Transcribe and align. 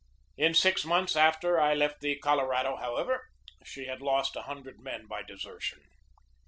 In 0.35 0.55
six 0.55 0.83
months 0.83 1.15
after 1.15 1.59
I 1.61 1.75
left 1.75 2.01
the 2.01 2.17
Colorado, 2.17 2.75
however, 2.77 3.27
she 3.63 3.85
had 3.85 4.01
lost 4.01 4.35
a 4.35 4.41
hundred 4.41 4.79
men 4.79 5.05
by 5.05 5.21
desertion. 5.21 5.81